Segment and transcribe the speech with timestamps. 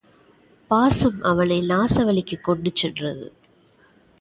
[0.67, 3.33] பாசம் அவனை நாசவழிக்குக் கொண்டு சென்றது.